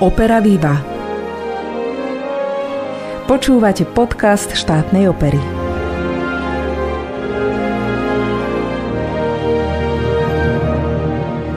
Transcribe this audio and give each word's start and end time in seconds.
Opera 0.00 0.40
Viva. 0.40 0.80
Počúvate 3.28 3.84
podcast 3.84 4.48
štátnej 4.56 5.12
opery. 5.12 5.36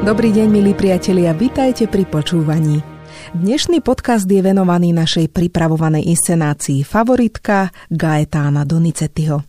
Dobrý 0.03 0.35
deň, 0.35 0.47
milí 0.51 0.75
priatelia, 0.75 1.31
vitajte 1.31 1.87
pri 1.87 2.03
počúvaní. 2.03 2.83
Dnešný 3.31 3.79
podcast 3.79 4.27
je 4.27 4.43
venovaný 4.43 4.91
našej 4.91 5.31
pripravovanej 5.31 6.03
inscenácii 6.11 6.83
favoritka 6.83 7.71
Gaetána 7.87 8.67
Donizettiho. 8.67 9.39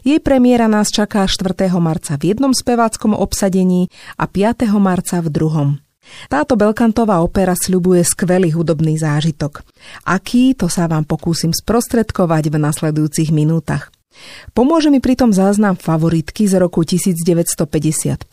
Jej 0.00 0.24
premiéra 0.24 0.72
nás 0.72 0.88
čaká 0.88 1.28
4. 1.28 1.68
marca 1.76 2.16
v 2.16 2.32
jednom 2.32 2.56
speváckom 2.56 3.12
obsadení 3.12 3.92
a 4.16 4.24
5. 4.24 4.72
marca 4.80 5.20
v 5.20 5.28
druhom. 5.28 5.68
Táto 6.28 6.58
Belkantová 6.58 7.20
opera 7.22 7.54
sľubuje 7.54 8.02
skvelý 8.04 8.52
hudobný 8.52 8.98
zážitok. 8.98 9.62
Aký, 10.04 10.52
to 10.52 10.66
sa 10.66 10.90
vám 10.90 11.06
pokúsim 11.06 11.54
sprostredkovať 11.54 12.50
v 12.52 12.56
nasledujúcich 12.58 13.30
minútach. 13.30 13.94
Pomôže 14.50 14.90
mi 14.90 14.98
pritom 14.98 15.30
záznam 15.30 15.78
favoritky 15.78 16.50
z 16.50 16.58
roku 16.58 16.82
1955, 16.82 18.26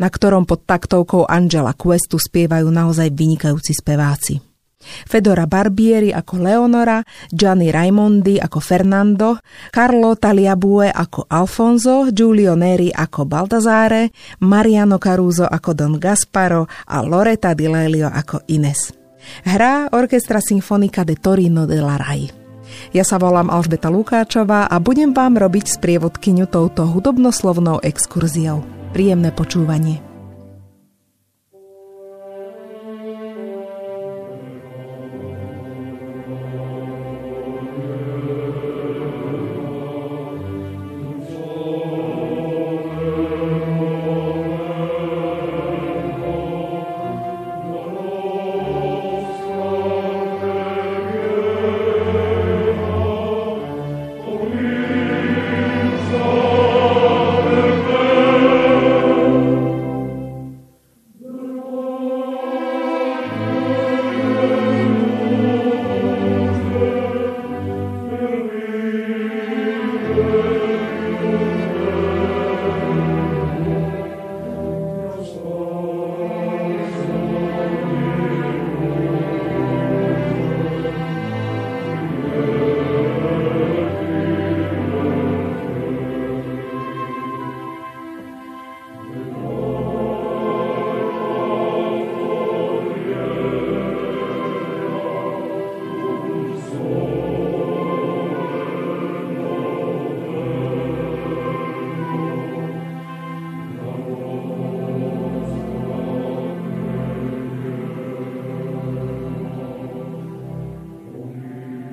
na 0.00 0.08
ktorom 0.08 0.48
pod 0.48 0.64
taktovkou 0.64 1.28
Angela 1.28 1.76
Questu 1.76 2.16
spievajú 2.16 2.72
naozaj 2.72 3.12
vynikajúci 3.12 3.76
speváci. 3.76 4.47
Fedora 4.82 5.50
Barbieri 5.50 6.14
ako 6.14 6.34
Leonora, 6.38 7.02
Gianni 7.28 7.74
Raimondi 7.74 8.38
ako 8.38 8.58
Fernando, 8.62 9.42
Carlo 9.74 10.14
Taliabue 10.14 10.88
ako 10.90 11.26
Alfonso, 11.26 12.08
Giulio 12.14 12.54
Neri 12.54 12.94
ako 12.94 13.26
Baldassare, 13.26 14.14
Mariano 14.46 15.02
Caruso 15.02 15.44
ako 15.44 15.70
Don 15.74 15.94
Gasparo 15.98 16.70
a 16.88 17.02
Loretta 17.02 17.52
Di 17.52 17.66
Lelio 17.66 18.06
ako 18.06 18.46
Ines. 18.54 18.94
Hrá 19.44 19.90
Orchestra 19.92 20.40
Sinfonica 20.40 21.04
de 21.04 21.18
Torino 21.18 21.66
de 21.66 21.78
la 21.82 21.98
Rai. 21.98 22.30
Ja 22.94 23.02
sa 23.02 23.18
volám 23.18 23.50
Alžbeta 23.50 23.90
Lukáčová 23.92 24.70
a 24.70 24.76
budem 24.78 25.12
vám 25.12 25.36
robiť 25.36 25.80
sprievodkyňu 25.80 26.46
touto 26.48 26.86
hudobnoslovnou 26.86 27.82
exkurziou. 27.82 28.64
Príjemné 28.94 29.34
počúvanie. 29.34 30.07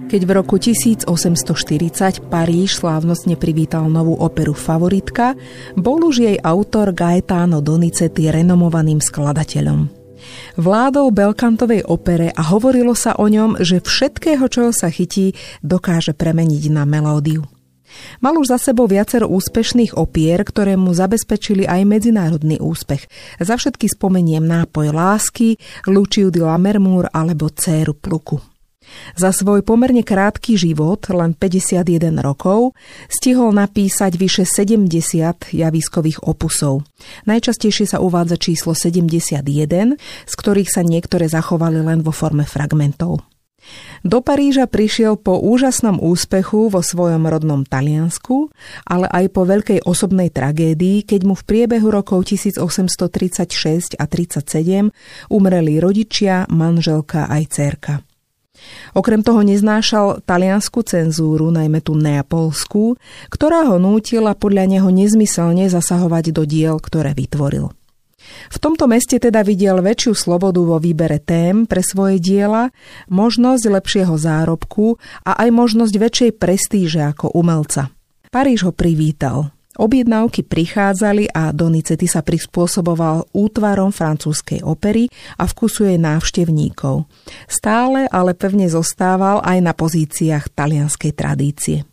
Keď 0.05 0.21
v 0.21 0.31
roku 0.38 0.61
1840 0.61 2.29
Paríž 2.29 2.77
slávnostne 2.77 3.41
privítal 3.41 3.89
novú 3.89 4.13
operu 4.13 4.53
Favoritka, 4.53 5.33
bol 5.73 6.05
už 6.05 6.29
jej 6.29 6.38
autor 6.45 6.93
Gaetano 6.93 7.57
Donizetti 7.57 8.29
renomovaným 8.29 9.01
skladateľom. 9.01 9.89
Vládol 10.61 11.09
Belkantovej 11.09 11.89
opere 11.89 12.29
a 12.29 12.45
hovorilo 12.53 12.93
sa 12.93 13.17
o 13.17 13.25
ňom, 13.25 13.57
že 13.66 13.81
všetkého, 13.81 14.45
čo 14.45 14.69
sa 14.69 14.93
chytí, 14.93 15.33
dokáže 15.66 16.13
premeniť 16.13 16.63
na 16.69 16.85
melódiu. 16.85 17.41
Mal 18.22 18.37
už 18.37 18.53
za 18.53 18.61
sebou 18.61 18.85
viacero 18.85 19.25
úspešných 19.25 19.97
opier, 19.97 20.45
ktoré 20.45 20.77
mu 20.77 20.93
zabezpečili 20.93 21.66
aj 21.66 21.81
medzinárodný 21.81 22.61
úspech. 22.61 23.09
Za 23.41 23.57
všetky 23.57 23.89
spomeniem 23.89 24.45
nápoj 24.45 24.93
lásky, 24.93 25.57
Luciu 25.89 26.29
di 26.29 26.45
Lammermoor 26.45 27.09
alebo 27.09 27.49
Céru 27.49 27.97
Pluku. 27.97 28.54
Za 29.16 29.31
svoj 29.31 29.62
pomerne 29.62 30.01
krátky 30.01 30.57
život, 30.59 31.06
len 31.12 31.38
51 31.38 32.19
rokov, 32.19 32.73
stihol 33.07 33.53
napísať 33.56 34.18
vyše 34.18 34.44
70 34.44 35.53
javiskových 35.53 36.23
opusov. 36.25 36.85
Najčastejšie 37.29 37.96
sa 37.96 37.97
uvádza 38.01 38.35
číslo 38.41 38.73
71, 38.73 39.97
z 40.00 40.34
ktorých 40.34 40.69
sa 40.69 40.81
niektoré 40.81 41.29
zachovali 41.29 41.81
len 41.81 42.01
vo 42.06 42.12
forme 42.12 42.44
fragmentov. 42.44 43.25
Do 44.06 44.22
Paríža 44.22 44.69
prišiel 44.69 45.17
po 45.17 45.41
úžasnom 45.41 45.97
úspechu 45.97 46.69
vo 46.69 46.85
svojom 46.85 47.25
rodnom 47.25 47.66
Taliansku, 47.66 48.53
ale 48.85 49.09
aj 49.09 49.25
po 49.34 49.50
veľkej 49.50 49.81
osobnej 49.81 50.29
tragédii, 50.29 51.02
keď 51.02 51.22
mu 51.25 51.34
v 51.34 51.44
priebehu 51.46 51.90
rokov 51.90 52.29
1836 52.29 53.97
a 53.97 54.06
37 54.06 54.94
umreli 55.34 55.81
rodičia, 55.81 56.46
manželka 56.53 57.25
aj 57.25 57.44
cerka. 57.50 57.94
Okrem 58.93 59.21
toho 59.23 59.41
neznášal 59.41 60.21
taliansku 60.23 60.83
cenzúru, 60.83 61.49
najmä 61.53 61.79
tú 61.79 61.95
neapolskú, 61.95 62.99
ktorá 63.31 63.67
ho 63.69 63.79
nútila 63.79 64.35
podľa 64.35 64.67
neho 64.67 64.89
nezmyselne 64.91 65.67
zasahovať 65.71 66.35
do 66.35 66.43
diel, 66.43 66.77
ktoré 66.79 67.16
vytvoril. 67.16 67.71
V 68.49 68.57
tomto 68.57 68.89
meste 68.89 69.21
teda 69.21 69.45
videl 69.45 69.79
väčšiu 69.79 70.13
slobodu 70.17 70.61
vo 70.66 70.77
výbere 70.81 71.21
tém 71.21 71.69
pre 71.69 71.85
svoje 71.85 72.17
diela, 72.17 72.73
možnosť 73.07 73.63
lepšieho 73.69 74.16
zárobku 74.17 74.97
a 75.23 75.37
aj 75.45 75.49
možnosť 75.53 75.93
väčšej 75.93 76.31
prestíže 76.35 77.01
ako 77.05 77.31
umelca. 77.37 77.93
Paríž 78.33 78.67
ho 78.67 78.72
privítal. 78.75 79.54
Objednávky 79.75 80.47
prichádzali 80.47 81.35
a 81.35 81.51
Donizetti 81.51 82.07
sa 82.07 82.23
prispôsoboval 82.23 83.27
útvarom 83.35 83.91
francúzskej 83.91 84.63
opery 84.63 85.11
a 85.35 85.43
vkusu 85.43 85.91
jej 85.91 85.99
návštevníkov. 85.99 87.03
Stále 87.51 88.07
ale 88.07 88.31
pevne 88.31 88.71
zostával 88.71 89.43
aj 89.43 89.57
na 89.59 89.75
pozíciách 89.75 90.55
talianskej 90.55 91.11
tradície. 91.11 91.83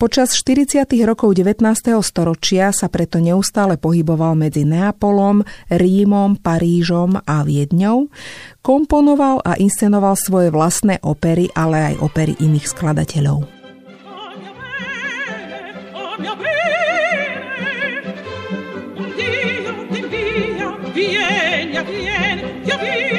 Počas 0.00 0.34
40. 0.34 0.88
rokov 1.06 1.36
19. 1.36 1.62
storočia 2.02 2.74
sa 2.74 2.88
preto 2.90 3.22
neustále 3.22 3.76
pohyboval 3.78 4.34
medzi 4.34 4.66
Neapolom, 4.66 5.46
Rímom, 5.70 6.40
Parížom 6.40 7.20
a 7.22 7.46
Viedňou, 7.46 8.10
komponoval 8.64 9.44
a 9.46 9.54
inscenoval 9.60 10.18
svoje 10.18 10.50
vlastné 10.50 10.98
opery, 11.06 11.52
ale 11.54 11.94
aj 11.94 12.02
opery 12.02 12.34
iných 12.40 12.66
skladateľov. 12.66 13.46
A 21.80 21.86
sol 22.66 23.09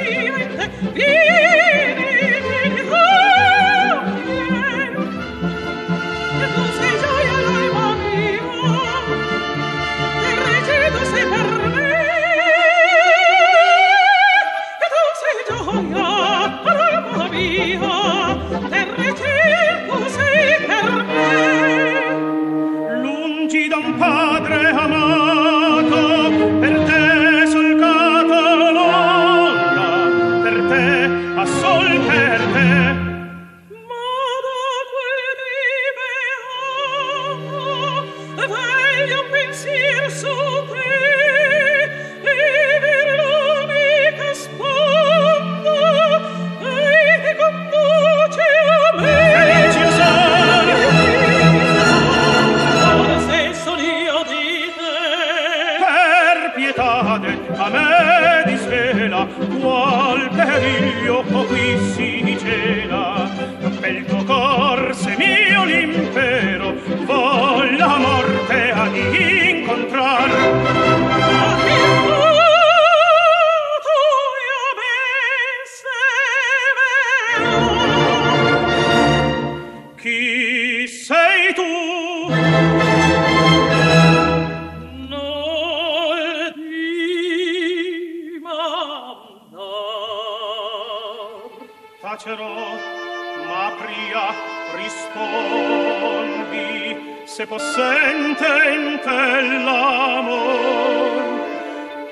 se 97.35 97.45
possente 97.47 98.45
in 98.75 98.99
te 98.99 99.41
l'amor. 99.63 101.23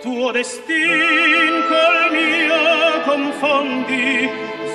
Tuo 0.02 0.32
destin 0.32 1.64
col 1.68 2.12
mio 2.12 3.02
confondi 3.04 4.30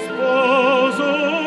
sposo 0.04 1.43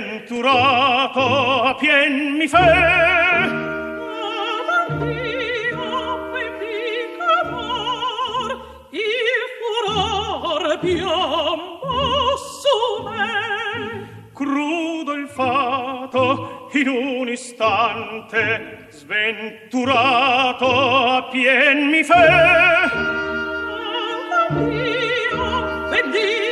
avventurato 0.00 1.62
a 1.62 1.74
pien 1.74 2.36
mi 2.36 2.48
fe. 2.48 3.68
Piombo 10.80 12.36
su 12.38 13.02
me 13.04 14.30
crudo 14.32 15.12
il 15.12 15.28
fato 15.28 16.70
in 16.72 16.88
un 16.88 17.28
istante 17.28 18.86
sventurato 18.88 20.66
a 21.16 21.22
pien 21.24 21.88
mi 21.88 22.02
fe. 22.02 22.14
Anna 22.14 22.88
mia, 24.48 25.90
benedì 25.90 26.49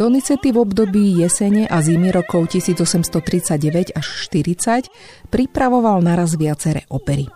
Donizetti 0.00 0.48
v 0.48 0.64
období 0.64 1.20
jesene 1.20 1.68
a 1.68 1.84
zimy 1.84 2.08
rokov 2.08 2.48
1839 2.56 3.92
až 3.92 4.06
40 4.32 4.88
pripravoval 5.28 6.00
naraz 6.00 6.40
viaceré 6.40 6.88
opery. 6.88 7.28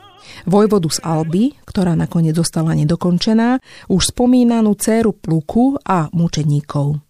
Vojvodu 0.48 0.88
z 0.88 0.96
Alby, 1.04 1.60
ktorá 1.68 1.92
nakoniec 1.92 2.40
zostala 2.40 2.72
nedokončená, 2.72 3.60
už 3.92 4.16
spomínanú 4.16 4.80
dceru 4.80 5.12
Pluku 5.12 5.76
a 5.84 6.08
mučeníkov. 6.08 7.04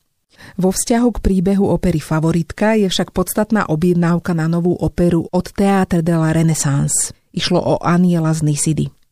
Vo 0.59 0.71
vzťahu 0.75 1.09
k 1.15 1.23
príbehu 1.23 1.71
opery 1.71 2.03
Favoritka 2.03 2.75
je 2.75 2.91
však 2.91 3.15
podstatná 3.15 3.71
objednávka 3.71 4.35
na 4.35 4.51
novú 4.51 4.75
operu 4.75 5.31
od 5.31 5.55
Théâtre 5.55 6.03
de 6.03 6.19
la 6.19 6.35
Renaissance. 6.35 7.15
Išlo 7.31 7.63
o 7.63 7.75
Aniela 7.79 8.35
z 8.35 8.43
Nisidy. 8.43 9.04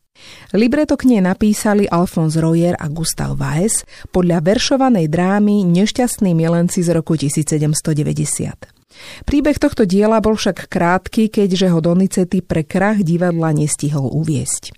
Libreto 0.53 1.01
k 1.01 1.09
nej 1.09 1.23
napísali 1.25 1.89
Alphonse 1.89 2.37
Royer 2.37 2.77
a 2.77 2.87
Gustav 2.93 3.41
Weiss 3.41 3.89
podľa 4.13 4.45
veršovanej 4.45 5.09
drámy 5.09 5.65
Nešťastní 5.65 6.37
milenci 6.37 6.85
z 6.85 6.93
roku 6.93 7.17
1790. 7.17 8.83
Príbeh 9.25 9.57
tohto 9.57 9.89
diela 9.89 10.21
bol 10.21 10.37
však 10.37 10.69
krátky, 10.69 11.33
keďže 11.33 11.73
ho 11.73 11.81
Donizetti 11.81 12.45
pre 12.45 12.63
krach 12.69 13.01
divadla 13.01 13.57
nestihol 13.57 14.13
uviesť. 14.13 14.77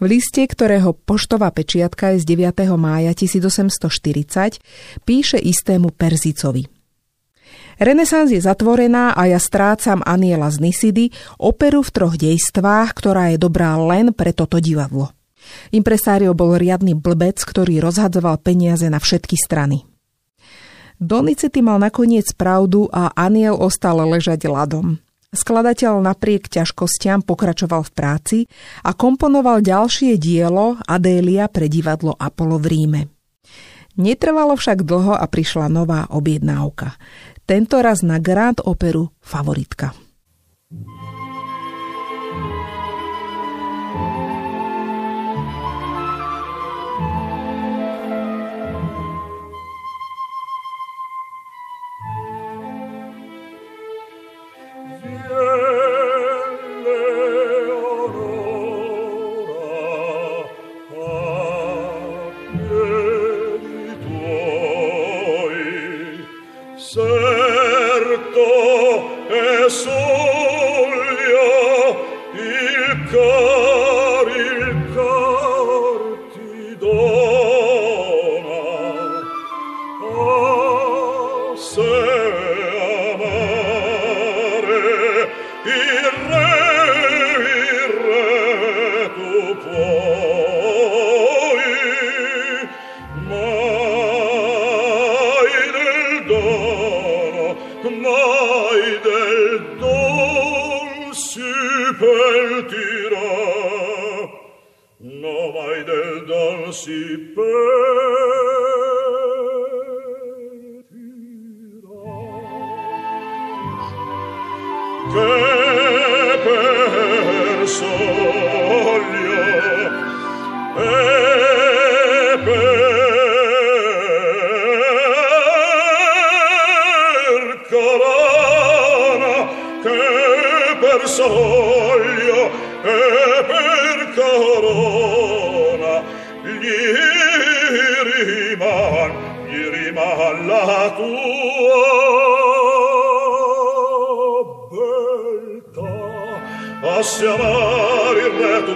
V 0.00 0.04
liste, 0.08 0.42
ktorého 0.42 0.96
poštová 0.96 1.52
pečiatka 1.52 2.16
je 2.16 2.24
z 2.24 2.48
9. 2.48 2.72
mája 2.80 3.12
1840, 3.12 4.58
píše 5.04 5.38
istému 5.38 5.92
Perzicovi– 5.92 6.66
Renesans 7.80 8.28
je 8.28 8.40
zatvorená 8.40 9.16
a 9.16 9.28
ja 9.28 9.40
strácam 9.40 10.04
Aniela 10.04 10.52
z 10.52 10.60
Nisidy, 10.60 11.06
operu 11.40 11.80
v 11.80 11.90
troch 11.92 12.14
dejstvách, 12.20 12.92
ktorá 12.92 13.32
je 13.32 13.38
dobrá 13.40 13.76
len 13.80 14.12
pre 14.12 14.36
toto 14.36 14.60
divadlo. 14.60 15.12
Impresario 15.72 16.36
bol 16.36 16.54
riadny 16.54 16.94
blbec, 16.94 17.40
ktorý 17.42 17.82
rozhadzoval 17.82 18.38
peniaze 18.40 18.86
na 18.86 19.02
všetky 19.02 19.34
strany. 19.34 19.84
Donicety 21.02 21.58
mal 21.66 21.82
nakoniec 21.82 22.30
pravdu 22.38 22.86
a 22.94 23.10
Aniel 23.18 23.58
ostal 23.58 23.98
ležať 24.06 24.46
ľadom. 24.46 25.02
Skladateľ 25.32 26.04
napriek 26.04 26.46
ťažkostiam 26.46 27.24
pokračoval 27.24 27.88
v 27.88 27.92
práci 27.96 28.38
a 28.84 28.92
komponoval 28.92 29.64
ďalšie 29.64 30.20
dielo 30.20 30.76
Adélia 30.84 31.48
pre 31.48 31.72
divadlo 31.72 32.12
Apollo 32.12 32.60
v 32.60 32.66
Ríme. 32.68 33.02
Netrvalo 33.96 34.56
však 34.56 34.84
dlho 34.84 35.16
a 35.16 35.24
prišla 35.28 35.72
nová 35.72 36.08
objednávka 36.12 36.96
tento 37.46 37.82
raz 37.82 38.02
na 38.02 38.18
Grand 38.18 38.60
Operu 38.64 39.10
Favoritka. 39.20 39.92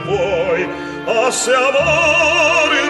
Puoi 0.07 0.69
a 1.07 1.31
se 1.31 1.53
re 1.53 2.85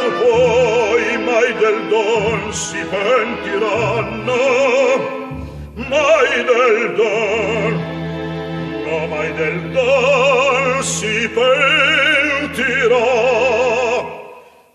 tu 0.00 0.10
puoi 0.20 1.18
mai 1.18 1.52
del 1.60 1.78
don 1.88 2.52
si 2.52 2.82
pentiranno. 2.90 4.42
Mai 5.74 6.44
del 6.44 6.94
don 6.94 7.90
no 8.90 9.06
mai 9.06 9.32
del 9.34 9.70
dol 9.70 10.82
si 10.82 11.28
pentirà. 11.36 13.08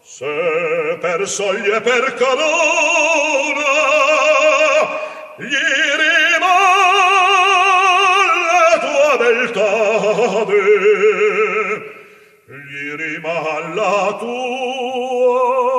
Se 0.01 0.97
per 1.01 1.27
soglie 1.27 1.81
per 1.81 2.13
corona 2.21 3.73
gli 5.37 5.67
rimane 6.01 6.85
tua 8.85 9.11
beltà 9.17 9.73
gli 12.47 12.93
rimalla 12.95 14.17
tua. 14.19 15.74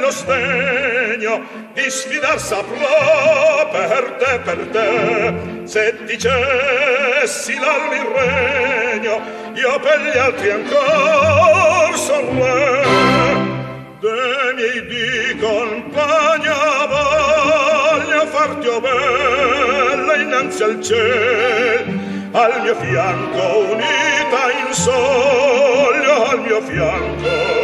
La 0.00 0.10
tua 0.10 1.64
di 1.74 1.90
sfidar 1.90 2.38
saprà 2.38 3.66
per 3.70 4.04
te, 4.20 4.38
per 4.44 4.60
te. 4.74 5.66
Se 5.66 5.94
dicessi 6.06 7.58
l'almi 7.58 8.00
regno, 8.14 9.20
io 9.54 9.78
per 9.80 10.00
gli 10.00 10.16
altri 10.16 10.50
ancor 10.50 11.98
son 11.98 12.38
re. 12.38 13.52
De 14.00 14.52
miei 14.56 14.86
di 14.86 15.38
compagna 15.40 16.86
voglio 16.86 18.26
farti 18.26 18.68
o 18.68 18.80
bella 18.80 20.14
innanzi 20.16 20.62
al 20.62 20.80
ciel, 20.80 21.98
al 22.32 22.62
mio 22.62 22.74
fianco 22.76 23.58
unita 23.72 24.42
in 24.60 24.72
soglio, 24.72 26.24
al 26.30 26.40
mio 26.40 26.60
fianco 26.62 27.63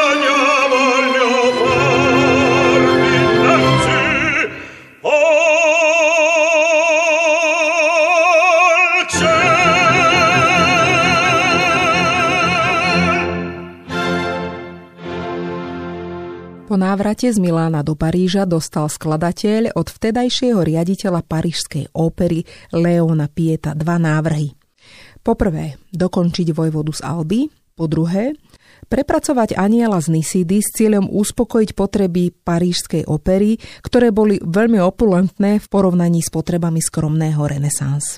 Po 16.71 16.79
návrate 16.79 17.27
z 17.27 17.35
Milána 17.35 17.83
do 17.83 17.99
Paríža 17.99 18.47
dostal 18.47 18.87
skladateľ 18.87 19.75
od 19.75 19.91
vtedajšieho 19.91 20.63
riaditeľa 20.63 21.19
parížskej 21.27 21.91
ópery 21.91 22.47
Leona 22.71 23.27
Pieta 23.27 23.75
dva 23.75 23.99
návrhy. 23.99 24.55
Poprvé, 25.19 25.75
dokončiť 25.91 26.55
vojvodu 26.55 26.95
z 26.95 27.03
Alby, 27.03 27.51
po 27.75 27.91
druhé, 27.91 28.39
prepracovať 28.87 29.59
aniela 29.59 29.99
z 29.99 30.15
Nisidy 30.15 30.63
s 30.63 30.71
cieľom 30.79 31.11
uspokojiť 31.11 31.75
potreby 31.75 32.31
parížskej 32.39 33.03
opery, 33.03 33.59
ktoré 33.83 34.15
boli 34.15 34.39
veľmi 34.39 34.79
opulentné 34.79 35.59
v 35.59 35.67
porovnaní 35.67 36.23
s 36.23 36.31
potrebami 36.31 36.79
skromného 36.79 37.51
renesans. 37.51 38.15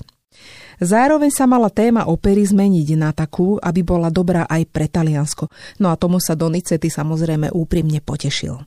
Zároveň 0.82 1.30
sa 1.30 1.46
mala 1.46 1.70
téma 1.70 2.06
opery 2.10 2.42
zmeniť 2.42 2.88
na 2.98 3.10
takú, 3.14 3.58
aby 3.58 3.86
bola 3.86 4.10
dobrá 4.10 4.46
aj 4.48 4.62
pre 4.70 4.90
Taliansko, 4.90 5.50
no 5.78 5.90
a 5.90 5.98
tomu 5.98 6.18
sa 6.18 6.34
Donizetti 6.34 6.90
samozrejme 6.90 7.52
úprimne 7.54 8.02
potešil. 8.02 8.58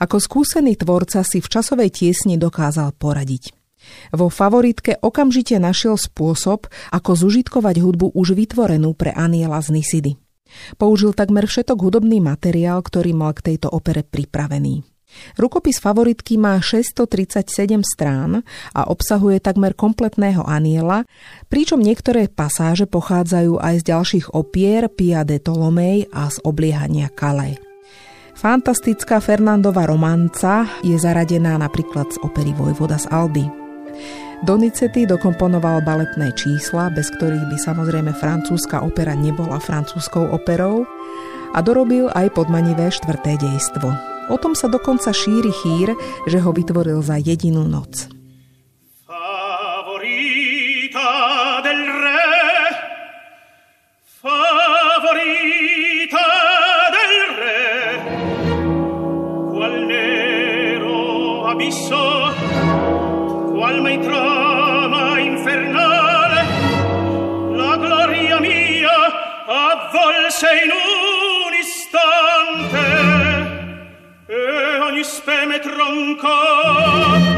Ako 0.00 0.16
skúsený 0.16 0.80
tvorca 0.80 1.20
si 1.22 1.44
v 1.44 1.50
časovej 1.50 1.92
tiesni 1.92 2.40
dokázal 2.40 2.96
poradiť. 2.96 3.52
Vo 4.16 4.32
favoritke 4.32 4.96
okamžite 4.96 5.60
našiel 5.60 6.00
spôsob, 6.00 6.72
ako 6.88 7.10
zužitkovať 7.12 7.84
hudbu 7.84 8.16
už 8.16 8.32
vytvorenú 8.32 8.96
pre 8.96 9.12
Aniela 9.12 9.60
z 9.60 9.76
Nisidy. 9.76 10.12
Použil 10.80 11.12
takmer 11.12 11.44
všetok 11.44 11.76
hudobný 11.82 12.22
materiál, 12.22 12.80
ktorý 12.80 13.12
mal 13.12 13.36
k 13.36 13.52
tejto 13.52 13.68
opere 13.68 14.06
pripravený. 14.06 14.93
Rukopis 15.36 15.82
favoritky 15.82 16.38
má 16.38 16.58
637 16.62 17.82
strán 17.82 18.46
a 18.72 18.86
obsahuje 18.88 19.42
takmer 19.42 19.74
kompletného 19.74 20.46
aniela, 20.46 21.08
pričom 21.48 21.82
niektoré 21.82 22.30
pasáže 22.30 22.86
pochádzajú 22.86 23.58
aj 23.58 23.74
z 23.80 23.84
ďalších 23.90 24.26
opier 24.32 24.88
Pia 24.92 25.26
de 25.26 25.42
Tolomej 25.42 26.10
a 26.12 26.30
z 26.30 26.38
obliehania 26.44 27.10
Calais. 27.12 27.58
Fantastická 28.34 29.22
Fernandova 29.22 29.86
romanca 29.86 30.66
je 30.82 30.98
zaradená 30.98 31.54
napríklad 31.54 32.10
z 32.10 32.18
opery 32.26 32.50
Vojvoda 32.50 32.98
z 32.98 33.06
Alby. 33.08 33.46
Donizetti 34.44 35.06
dokomponoval 35.08 35.80
baletné 35.86 36.34
čísla, 36.36 36.92
bez 36.92 37.08
ktorých 37.14 37.48
by 37.48 37.56
samozrejme 37.56 38.12
francúzska 38.12 38.82
opera 38.82 39.16
nebola 39.16 39.56
francúzskou 39.62 40.34
operou 40.34 40.84
a 41.54 41.62
dorobil 41.62 42.10
aj 42.12 42.34
podmanivé 42.34 42.90
štvrté 42.90 43.38
dejstvo. 43.40 44.13
O 44.32 44.36
tom 44.40 44.56
sa 44.56 44.72
dokonca 44.72 45.12
šíri 45.12 45.52
chýr, 45.52 45.92
že 46.24 46.40
ho 46.40 46.50
vytvoril 46.52 47.04
za 47.04 47.20
jedinú 47.20 47.68
noc. 47.68 48.08
Favorita 49.04 50.00
del 51.60 51.94
speme 75.04 75.60
tronco. 75.60 77.33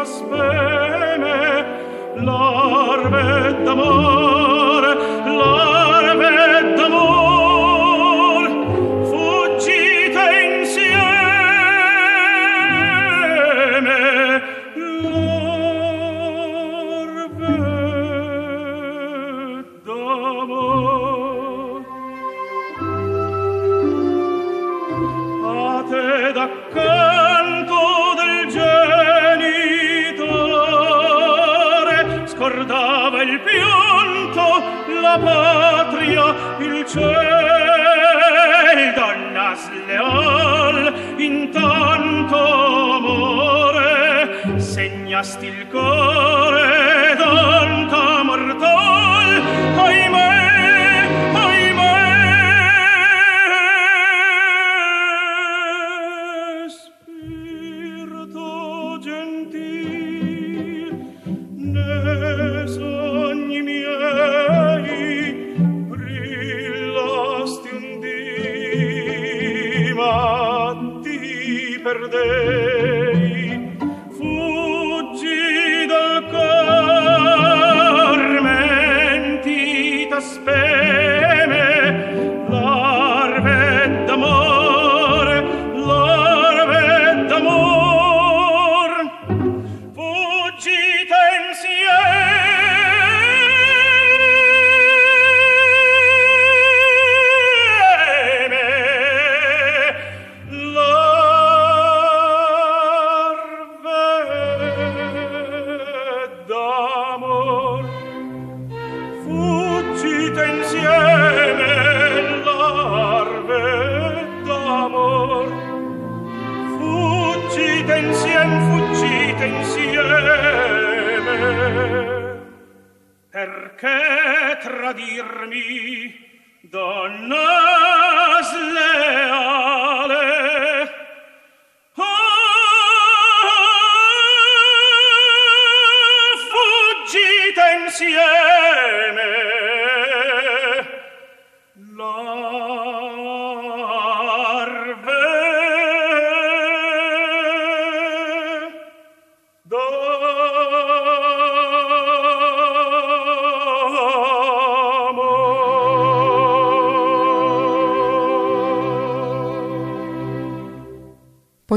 l'aspene, 0.00 1.64
l'arve 2.16 3.64
d'amore, 3.64 4.94
l'arve 5.38 5.59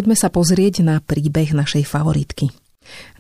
Poďme 0.03 0.19
sa 0.19 0.27
pozrieť 0.27 0.83
na 0.83 0.99
príbeh 0.99 1.55
našej 1.55 1.87
favoritky. 1.87 2.51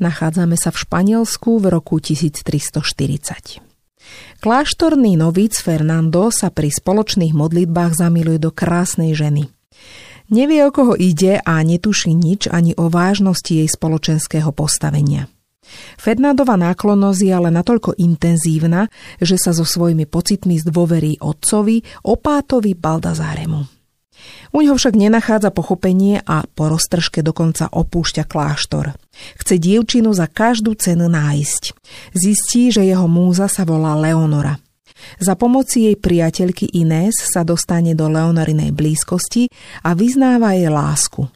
Nachádzame 0.03 0.59
sa 0.59 0.67
v 0.67 0.83
Španielsku 0.83 1.63
v 1.63 1.71
roku 1.71 1.95
1340. 2.03 3.63
Kláštorný 4.43 5.15
novíc 5.15 5.63
Fernando 5.63 6.27
sa 6.27 6.51
pri 6.51 6.67
spoločných 6.67 7.31
modlitbách 7.31 8.03
zamiluje 8.03 8.35
do 8.35 8.51
krásnej 8.51 9.15
ženy. 9.15 9.47
Nevie, 10.27 10.59
o 10.67 10.75
koho 10.75 10.99
ide 10.99 11.39
a 11.39 11.63
netuší 11.63 12.11
nič 12.11 12.51
ani 12.51 12.75
o 12.75 12.91
vážnosti 12.91 13.63
jej 13.63 13.71
spoločenského 13.71 14.51
postavenia. 14.51 15.31
Fernandova 15.95 16.59
náklonnosť 16.59 17.19
je 17.23 17.31
ale 17.31 17.47
natoľko 17.47 17.95
intenzívna, 17.95 18.91
že 19.23 19.39
sa 19.39 19.55
so 19.55 19.63
svojimi 19.63 20.03
pocitmi 20.03 20.59
zdôverí 20.59 21.23
otcovi, 21.23 21.79
opátovi 22.03 22.75
Baldazáremu. 22.75 23.82
U 24.53 24.61
neho 24.61 24.77
však 24.77 24.93
nenachádza 24.93 25.49
pochopenie 25.49 26.21
a 26.23 26.45
po 26.45 26.69
roztržke 26.69 27.25
dokonca 27.25 27.69
opúšťa 27.71 28.23
kláštor. 28.29 28.93
Chce 29.41 29.55
dievčinu 29.57 30.13
za 30.13 30.29
každú 30.29 30.77
cenu 30.77 31.09
nájsť. 31.09 31.63
Zistí, 32.13 32.69
že 32.69 32.85
jeho 32.85 33.09
múza 33.09 33.49
sa 33.49 33.65
volá 33.65 33.97
Leonora. 33.97 34.61
Za 35.19 35.35
pomoci 35.35 35.91
jej 35.91 35.97
priateľky 35.99 36.69
Inés 36.79 37.17
sa 37.19 37.43
dostane 37.43 37.91
do 37.97 38.07
Leonorinej 38.07 38.71
blízkosti 38.71 39.51
a 39.83 39.97
vyznáva 39.97 40.55
jej 40.55 40.71
lásku. 40.71 41.27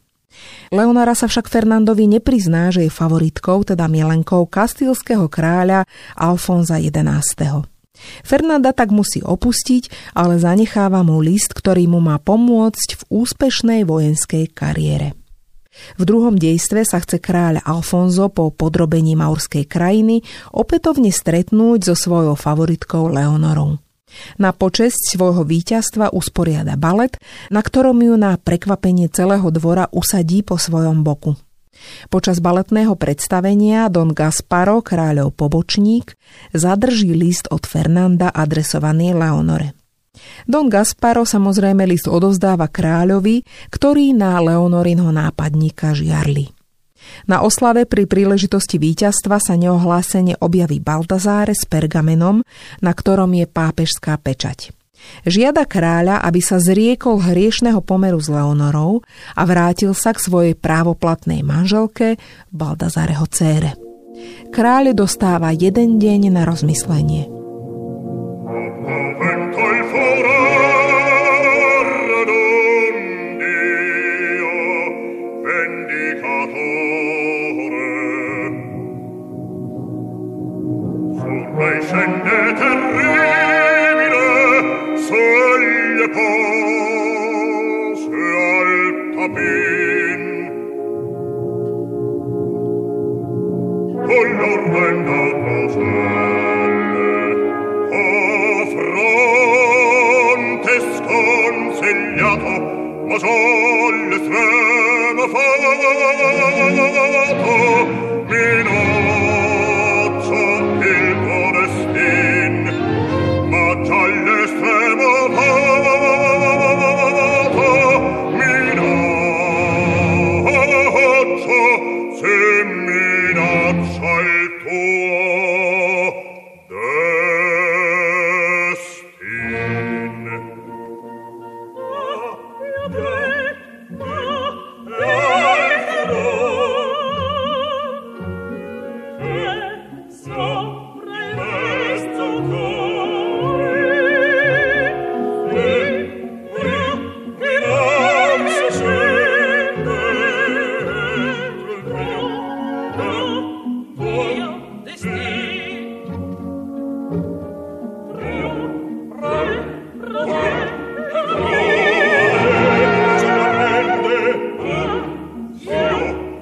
Leonora 0.69 1.15
sa 1.15 1.25
však 1.25 1.47
Fernandovi 1.49 2.05
neprizná, 2.07 2.69
že 2.69 2.85
je 2.87 2.91
favoritkou, 2.91 3.63
teda 3.63 3.87
milenkou 3.87 4.45
kastilského 4.45 5.27
kráľa 5.31 5.87
Alfonza 6.13 6.77
XI. 6.77 7.65
Fernanda 8.21 8.71
tak 8.73 8.93
musí 8.93 9.19
opustiť, 9.23 10.13
ale 10.13 10.37
zanecháva 10.37 11.01
mu 11.01 11.21
list, 11.21 11.53
ktorý 11.53 11.89
mu 11.89 11.99
má 12.01 12.21
pomôcť 12.21 12.89
v 12.97 13.01
úspešnej 13.09 13.81
vojenskej 13.85 14.51
kariére. 14.53 15.17
V 15.97 16.03
druhom 16.09 16.33
dejstve 16.33 16.81
sa 16.85 16.97
chce 16.97 17.21
kráľ 17.21 17.61
Alfonso 17.61 18.33
po 18.33 18.49
podrobení 18.49 19.13
maurskej 19.13 19.69
krajiny 19.69 20.25
opätovne 20.49 21.13
stretnúť 21.13 21.93
so 21.93 21.95
svojou 21.95 22.33
favoritkou 22.33 23.13
Leonorou. 23.13 23.77
Na 24.41 24.55
počesť 24.55 25.13
svojho 25.13 25.45
víťazstva 25.45 26.15
usporiada 26.15 26.79
balet, 26.79 27.19
na 27.53 27.61
ktorom 27.61 28.01
ju 28.01 28.15
na 28.17 28.39
prekvapenie 28.39 29.11
celého 29.11 29.45
dvora 29.53 29.85
usadí 29.93 30.41
po 30.41 30.57
svojom 30.57 31.05
boku. 31.05 31.37
Počas 32.07 32.39
baletného 32.39 32.93
predstavenia 32.95 33.89
Don 33.91 34.13
Gasparo, 34.15 34.79
kráľov 34.85 35.33
pobočník, 35.35 36.15
zadrží 36.55 37.11
list 37.13 37.49
od 37.49 37.65
Fernanda 37.65 38.29
adresovaný 38.31 39.17
Leonore. 39.17 39.73
Don 40.49 40.69
Gasparo 40.69 41.25
samozrejme 41.25 41.85
list 41.85 42.09
odovzdáva 42.09 42.69
kráľovi, 42.69 43.45
ktorý 43.69 44.17
na 44.17 44.41
Leonorinho 44.41 45.13
nápadníka 45.13 45.93
žiarli. 45.93 46.49
Na 47.29 47.39
oslave 47.39 47.87
pri 47.87 48.03
príležitosti 48.03 48.75
víťazstva 48.81 49.39
sa 49.39 49.55
neohlásene 49.55 50.35
objaví 50.43 50.83
Baldazáre 50.83 51.55
s 51.55 51.63
pergamenom, 51.63 52.43
na 52.83 52.91
ktorom 52.91 53.31
je 53.37 53.45
pápežská 53.47 54.17
pečať. 54.19 54.76
Žiada 55.27 55.67
kráľa, 55.67 56.23
aby 56.23 56.39
sa 56.43 56.57
zriekol 56.57 57.21
hriešného 57.21 57.81
pomeru 57.83 58.19
s 58.19 58.31
Leonorou 58.31 59.01
a 59.33 59.41
vrátil 59.47 59.91
sa 59.97 60.15
k 60.15 60.23
svojej 60.23 60.53
právoplatnej 60.57 61.43
manželke 61.43 62.19
Baldazareho 62.51 63.25
cére. 63.31 63.75
Kráľ 64.49 64.97
dostáva 64.97 65.53
jeden 65.53 66.01
deň 66.01 66.33
na 66.33 66.43
rozmyslenie. 66.47 67.37
Con 69.53 69.76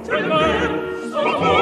Tell 0.06 1.55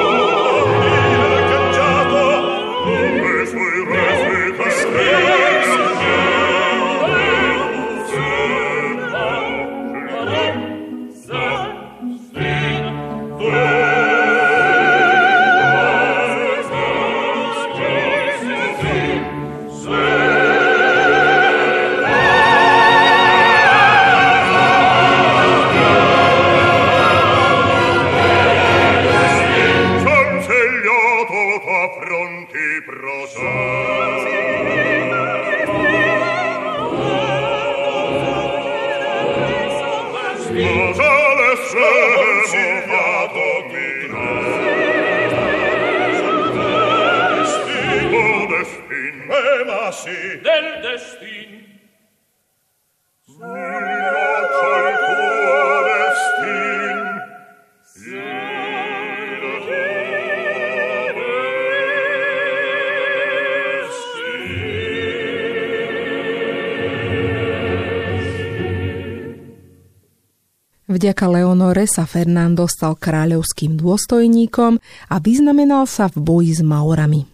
Vďaka 71.04 71.28
Leonore 71.28 71.84
sa 71.84 72.08
Fernando 72.08 72.64
stal 72.64 72.96
kráľovským 72.96 73.76
dôstojníkom 73.76 74.80
a 75.12 75.16
vyznamenal 75.20 75.84
sa 75.84 76.08
v 76.08 76.16
boji 76.16 76.56
s 76.56 76.64
Maurami. 76.64 77.28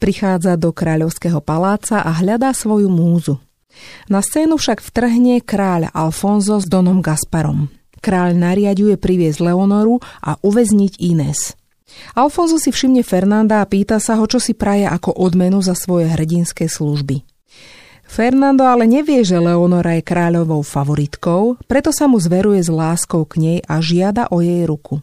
Prichádza 0.00 0.56
do 0.56 0.72
kráľovského 0.72 1.44
paláca 1.44 2.00
a 2.00 2.08
hľadá 2.08 2.56
svoju 2.56 2.88
múzu. 2.88 3.36
Na 4.08 4.24
scénu 4.24 4.56
však 4.56 4.80
vtrhne 4.80 5.44
kráľ 5.44 5.92
Alfonso 5.92 6.56
s 6.56 6.64
Donom 6.64 7.04
Gasparom. 7.04 7.68
Kráľ 8.00 8.32
nariaduje 8.32 8.96
priviesť 8.96 9.44
Leonoru 9.44 10.00
a 10.24 10.40
uväzniť 10.40 10.96
Inés. 11.04 11.52
Alfonso 12.16 12.56
si 12.56 12.72
všimne 12.72 13.04
Fernanda 13.04 13.60
a 13.60 13.68
pýta 13.68 14.00
sa 14.00 14.16
ho, 14.16 14.24
čo 14.24 14.40
si 14.40 14.56
praje 14.56 14.88
ako 14.88 15.20
odmenu 15.20 15.60
za 15.60 15.76
svoje 15.76 16.08
hrdinské 16.08 16.64
služby. 16.64 17.28
Fernando 18.12 18.68
ale 18.68 18.84
nevie, 18.84 19.24
že 19.24 19.40
Leonora 19.40 19.96
je 19.96 20.04
kráľovou 20.04 20.60
favoritkou, 20.60 21.56
preto 21.64 21.96
sa 21.96 22.04
mu 22.04 22.20
zveruje 22.20 22.60
s 22.60 22.68
láskou 22.68 23.24
k 23.24 23.40
nej 23.40 23.58
a 23.64 23.80
žiada 23.80 24.28
o 24.28 24.44
jej 24.44 24.68
ruku. 24.68 25.00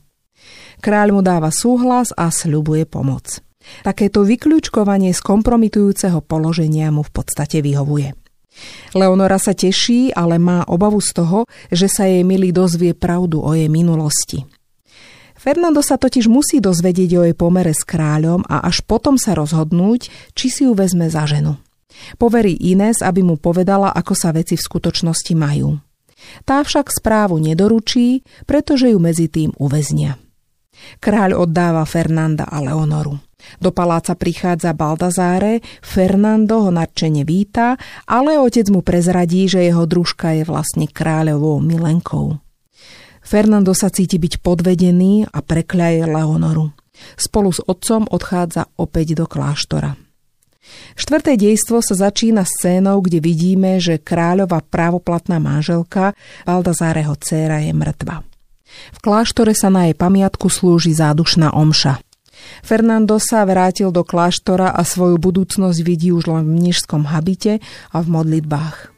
Kráľ 0.77 1.17
mu 1.17 1.21
dáva 1.25 1.49
súhlas 1.49 2.13
a 2.13 2.29
sľubuje 2.29 2.85
pomoc. 2.85 3.41
Takéto 3.81 4.21
vyklúčkovanie 4.21 5.09
z 5.09 5.25
kompromitujúceho 5.25 6.21
položenia 6.21 6.93
mu 6.93 7.01
v 7.01 7.09
podstate 7.09 7.65
vyhovuje. 7.65 8.13
Leonora 8.93 9.41
sa 9.41 9.57
teší, 9.57 10.13
ale 10.13 10.37
má 10.37 10.61
obavu 10.69 11.01
z 11.01 11.09
toho, 11.17 11.49
že 11.73 11.89
sa 11.89 12.05
jej 12.05 12.21
milý 12.21 12.53
dozvie 12.53 12.93
pravdu 12.93 13.41
o 13.41 13.57
jej 13.57 13.73
minulosti. 13.73 14.45
Fernando 15.33 15.81
sa 15.81 15.97
totiž 15.97 16.29
musí 16.29 16.61
dozvedieť 16.61 17.11
o 17.17 17.25
jej 17.25 17.33
pomere 17.33 17.73
s 17.73 17.81
kráľom 17.81 18.45
a 18.45 18.69
až 18.69 18.85
potom 18.85 19.17
sa 19.17 19.33
rozhodnúť, 19.33 20.13
či 20.37 20.53
si 20.53 20.69
ju 20.69 20.77
vezme 20.77 21.09
za 21.09 21.25
ženu. 21.25 21.57
Poverí 22.17 22.55
Ines, 22.71 23.03
aby 23.03 23.23
mu 23.23 23.35
povedala, 23.39 23.91
ako 23.91 24.13
sa 24.15 24.29
veci 24.31 24.55
v 24.55 24.65
skutočnosti 24.65 25.33
majú. 25.35 25.79
Tá 26.43 26.61
však 26.63 26.91
správu 26.91 27.39
nedoručí, 27.39 28.21
pretože 28.43 28.91
ju 28.91 28.99
medzi 28.99 29.31
tým 29.31 29.55
uväznia. 29.55 30.19
Kráľ 30.99 31.43
oddáva 31.43 31.83
Fernanda 31.83 32.47
a 32.47 32.63
Leonoru. 32.63 33.19
Do 33.59 33.71
paláca 33.71 34.19
prichádza 34.19 34.75
Baldazáre, 34.75 35.63
Fernando 35.79 36.67
ho 36.67 36.71
nadšene 36.71 37.23
víta, 37.23 37.79
ale 38.03 38.35
otec 38.35 38.67
mu 38.67 38.83
prezradí, 38.83 39.47
že 39.47 39.63
jeho 39.63 39.87
družka 39.87 40.35
je 40.35 40.43
vlastne 40.43 40.87
kráľovou 40.91 41.63
milenkou. 41.63 42.39
Fernando 43.23 43.71
sa 43.71 43.87
cíti 43.91 44.19
byť 44.19 44.43
podvedený 44.43 45.31
a 45.31 45.39
prekľaje 45.39 46.03
Leonoru. 46.07 46.75
Spolu 47.15 47.49
s 47.55 47.63
otcom 47.63 48.09
odchádza 48.11 48.67
opäť 48.75 49.15
do 49.15 49.25
kláštora. 49.29 50.08
Štvrté 50.99 51.39
dejstvo 51.39 51.79
sa 51.79 51.95
začína 51.95 52.43
scénou, 52.43 52.99
kde 52.99 53.23
vidíme, 53.23 53.79
že 53.79 54.01
kráľova 54.01 54.59
právoplatná 54.65 55.39
manželka 55.39 56.17
Baldazáreho 56.43 57.15
dcéra 57.15 57.63
je 57.63 57.71
mŕtva. 57.71 58.25
V 58.93 58.97
kláštore 59.01 59.55
sa 59.57 59.71
na 59.71 59.89
jej 59.89 59.95
pamiatku 59.97 60.51
slúži 60.51 60.93
zádušná 60.93 61.53
omša. 61.55 62.01
Fernando 62.63 63.19
sa 63.19 63.43
vrátil 63.43 63.91
do 63.91 64.01
kláštora 64.07 64.71
a 64.71 64.81
svoju 64.87 65.19
budúcnosť 65.19 65.79
vidí 65.83 66.09
už 66.15 66.31
len 66.31 66.43
v 66.47 66.55
mnižskom 66.55 67.07
habite 67.11 67.59
a 67.91 67.97
v 67.99 68.07
modlitbách. 68.09 68.95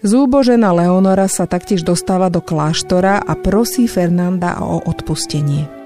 Zúbožená 0.00 0.72
Leonora 0.72 1.28
sa 1.28 1.44
taktiež 1.44 1.84
dostáva 1.84 2.32
do 2.32 2.40
kláštora 2.40 3.20
a 3.20 3.32
prosí 3.36 3.84
Fernanda 3.84 4.56
o 4.64 4.80
odpustenie. 4.88 5.79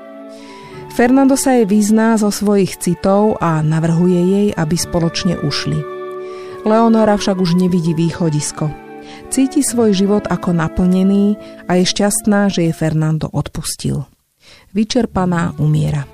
Fernando 0.94 1.34
sa 1.34 1.58
jej 1.58 1.66
vyzná 1.66 2.14
zo 2.14 2.30
svojich 2.30 2.78
citov 2.78 3.42
a 3.42 3.58
navrhuje 3.66 4.20
jej, 4.30 4.48
aby 4.54 4.78
spoločne 4.78 5.42
ušli. 5.42 5.82
Leonora 6.62 7.18
však 7.18 7.34
už 7.34 7.58
nevidí 7.58 7.98
východisko. 7.98 8.70
Cíti 9.26 9.66
svoj 9.66 9.90
život 9.90 10.30
ako 10.30 10.54
naplnený 10.54 11.34
a 11.66 11.82
je 11.82 11.84
šťastná, 11.90 12.46
že 12.46 12.70
jej 12.70 12.74
Fernando 12.78 13.26
odpustil. 13.26 14.06
Vyčerpaná 14.70 15.58
umiera. 15.58 16.13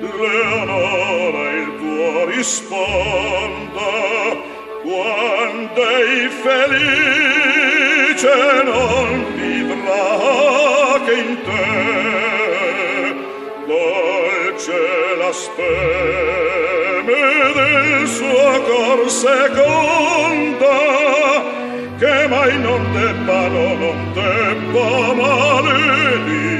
Leonora 0.00 1.50
il 1.50 1.76
tuo 1.78 2.24
risponda 2.24 3.92
quando 4.82 5.80
è 5.88 6.28
felice 6.42 7.82
non 8.64 9.24
vivrà 9.36 11.00
che 11.04 11.12
in 11.12 11.36
te 11.44 11.66
dolce 13.66 14.80
la 15.18 15.32
speme 15.32 17.20
del 17.54 18.06
suo 18.06 18.62
cor 18.62 19.10
seconda 19.10 20.78
che 21.98 22.26
mai 22.26 22.58
non 22.58 22.90
debba 22.92 23.48
non 23.48 24.12
debba 24.14 25.12
maledire. 25.12 26.59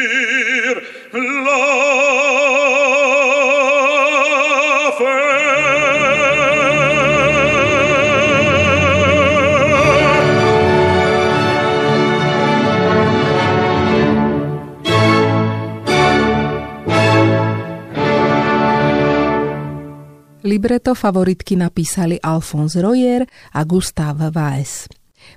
Libreto 20.61 20.93
favoritky 20.93 21.57
napísali 21.57 22.21
Alphonse 22.21 22.85
Royer 22.85 23.25
a 23.57 23.65
Gustave 23.65 24.29
Weiss. 24.29 24.85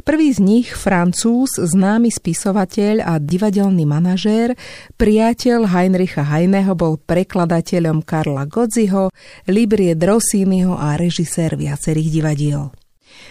Prvý 0.05 0.29
z 0.37 0.45
nich, 0.45 0.77
francúz, 0.77 1.57
známy 1.57 2.13
spisovateľ 2.13 3.01
a 3.01 3.17
divadelný 3.17 3.89
manažér, 3.89 4.53
priateľ 5.01 5.73
Heinricha 5.73 6.29
Heineho 6.29 6.77
bol 6.77 7.01
prekladateľom 7.01 8.05
Karla 8.05 8.45
Godziho, 8.45 9.09
Librie 9.49 9.97
Rossiniho 9.97 10.77
a 10.77 11.01
režisér 11.01 11.57
viacerých 11.57 12.21
divadiel. 12.21 12.69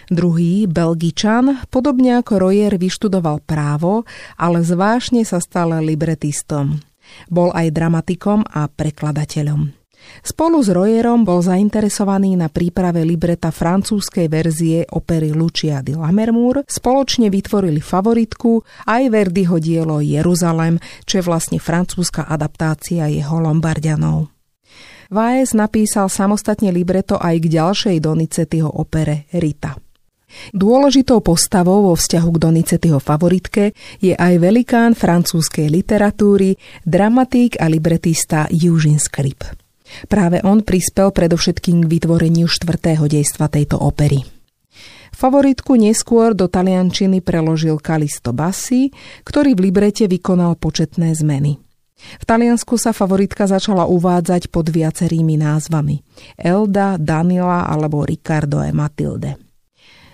Druhý, 0.09 0.65
Belgičan, 0.65 1.69
podobne 1.69 2.17
ako 2.25 2.41
Royer 2.41 2.73
vyštudoval 2.73 3.45
právo, 3.45 4.09
ale 4.41 4.65
zvážne 4.65 5.21
sa 5.29 5.37
stal 5.37 5.77
libretistom. 5.77 6.81
Bol 7.29 7.53
aj 7.53 7.69
dramatikom 7.69 8.49
a 8.49 8.65
prekladateľom. 8.65 9.82
Spolu 10.23 10.63
s 10.63 10.71
Royerom 10.71 11.27
bol 11.27 11.43
zainteresovaný 11.43 12.39
na 12.39 12.47
príprave 12.47 13.03
libreta 13.03 13.51
francúzskej 13.51 14.31
verzie 14.31 14.87
opery 14.95 15.35
Lucia 15.35 15.83
de 15.83 15.99
Lammermoor, 15.99 16.63
spoločne 16.63 17.27
vytvorili 17.27 17.83
favoritku 17.83 18.63
aj 18.87 19.03
Verdiho 19.11 19.59
dielo 19.59 19.99
Jeruzalem, 19.99 20.79
čo 21.03 21.19
je 21.19 21.23
vlastne 21.27 21.59
francúzska 21.59 22.23
adaptácia 22.23 23.11
jeho 23.11 23.39
Lombardianov. 23.43 24.31
Vaes 25.13 25.53
napísal 25.53 26.09
samostatne 26.09 26.73
libreto 26.73 27.19
aj 27.21 27.35
k 27.43 27.45
ďalšej 27.59 27.95
Donizettiho 28.01 28.69
opere 28.79 29.29
Rita. 29.35 29.77
Dôležitou 30.49 31.21
postavou 31.21 31.91
vo 31.91 31.93
vzťahu 31.93 32.29
k 32.33 32.41
Donizettiho 32.41 32.97
favoritke 32.97 33.77
je 34.01 34.17
aj 34.17 34.33
velikán 34.41 34.97
francúzskej 34.97 35.69
literatúry, 35.69 36.57
dramatík 36.89 37.61
a 37.61 37.69
libretista 37.69 38.49
Eugene 38.49 38.97
Scribb. 38.97 39.62
Práve 40.07 40.39
on 40.43 40.65
prispel 40.65 41.13
predovšetkým 41.13 41.85
k 41.85 41.89
vytvoreniu 41.89 42.47
štvrtého 42.49 43.05
dejstva 43.05 43.49
tejto 43.51 43.79
opery. 43.79 44.23
Favoritku 45.13 45.77
neskôr 45.77 46.33
do 46.33 46.49
taliančiny 46.49 47.21
preložil 47.21 47.77
Kalisto 47.77 48.33
Bassi, 48.33 48.89
ktorý 49.23 49.53
v 49.53 49.69
librete 49.69 50.09
vykonal 50.09 50.57
početné 50.57 51.13
zmeny. 51.13 51.61
V 52.19 52.23
Taliansku 52.27 52.75
sa 52.75 52.91
favoritka 52.91 53.47
začala 53.47 53.87
uvádzať 53.87 54.51
pod 54.51 54.67
viacerými 54.67 55.39
názvami 55.39 56.03
Elda, 56.35 56.99
Danila 56.99 57.63
alebo 57.63 58.03
Riccardo 58.03 58.59
e 58.59 58.75
Matilde. 58.75 59.42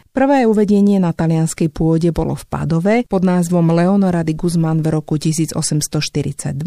Prvé 0.09 0.49
uvedenie 0.49 0.97
na 0.97 1.13
talianskej 1.13 1.69
pôde 1.69 2.09
bolo 2.09 2.33
v 2.33 2.43
Padove 2.49 2.95
pod 3.05 3.21
názvom 3.21 3.69
Leonora 3.69 4.25
di 4.25 4.33
Guzman 4.33 4.81
v 4.81 4.97
roku 4.97 5.21
1842 5.21 6.57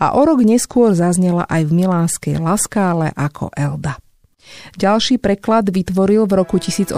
a 0.00 0.06
o 0.16 0.20
rok 0.24 0.40
neskôr 0.40 0.96
zaznela 0.96 1.44
aj 1.52 1.68
v 1.68 1.72
milánskej 1.84 2.34
Laskále 2.40 3.12
ako 3.12 3.52
Elda. 3.52 4.00
Ďalší 4.80 5.20
preklad 5.20 5.68
vytvoril 5.68 6.24
v 6.24 6.32
roku 6.40 6.56
1860 6.56 6.96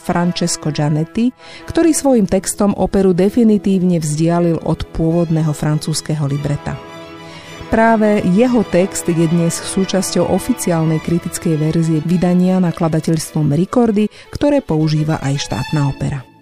Francesco 0.00 0.72
Gianetti, 0.72 1.36
ktorý 1.68 1.92
svojim 1.92 2.24
textom 2.24 2.72
operu 2.72 3.12
definitívne 3.12 4.00
vzdialil 4.00 4.64
od 4.64 4.88
pôvodného 4.96 5.52
francúzského 5.52 6.24
libreta. 6.24 6.95
Práve 7.66 8.22
jeho 8.30 8.62
text 8.62 9.10
je 9.10 9.26
dnes 9.26 9.50
súčasťou 9.50 10.30
oficiálnej 10.30 11.02
kritickej 11.02 11.58
verzie 11.58 11.98
vydania 11.98 12.62
nakladateľstvom 12.62 13.50
Rekordy, 13.58 14.06
ktoré 14.30 14.62
používa 14.62 15.18
aj 15.18 15.34
štátna 15.50 15.90
opera. 15.90 16.35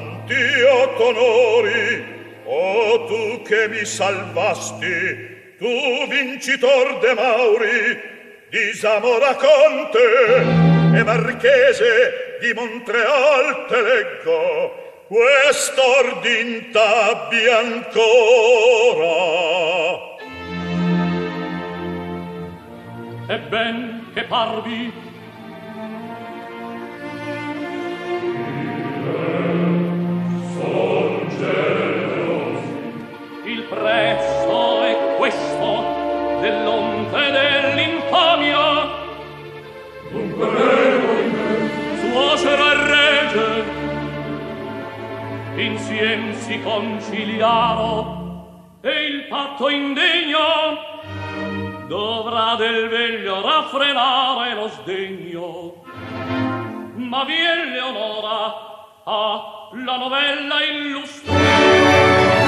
Quanti 0.00 0.62
otto 0.62 1.06
onori, 1.08 2.18
O 2.52 3.04
tu 3.06 3.42
che 3.42 3.68
mi 3.68 3.84
salvasti, 3.84 5.54
tu 5.58 6.06
vincitor 6.08 6.98
de 7.00 7.14
Mauri, 7.14 8.00
di 8.50 8.72
Zamora 8.74 9.36
Conte 9.36 10.98
e 10.98 11.04
Marchese 11.04 12.38
di 12.40 12.52
Montreal 12.54 13.66
te 13.68 13.82
leggo, 13.82 15.04
quest'ordin 15.06 16.70
t'abbi 16.72 17.46
ancora. 17.46 18.08
E 23.28 23.38
ben 23.48 24.10
che 24.12 24.24
parvi 24.24 25.09
Prezzo 33.90 34.84
è 34.84 35.16
questo 35.16 36.38
dell'onte 36.40 37.30
dell'infamia. 37.32 38.88
Dunque 40.12 40.46
vedo 40.46 41.12
in 41.18 41.30
me 41.32 41.68
suocera 41.98 42.70
e 42.70 42.76
rege 42.86 43.64
insiem 45.56 46.32
si 46.34 46.60
conciliaro 46.62 47.98
e 48.80 49.06
il 49.06 49.24
patto 49.24 49.68
indegno 49.68 50.38
dovrà 51.88 52.54
del 52.54 52.88
veglio 52.88 53.40
raffrenare 53.42 54.54
lo 54.54 54.68
sdegno. 54.68 55.82
Ma 56.94 57.24
vien 57.24 57.72
Leonora 57.72 58.54
a 59.02 59.68
la 59.72 59.96
novella 59.96 60.62
illustre 60.62 62.39